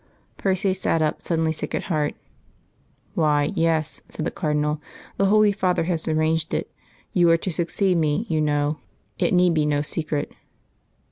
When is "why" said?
3.13-3.51